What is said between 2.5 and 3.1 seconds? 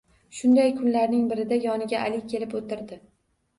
o`tirdi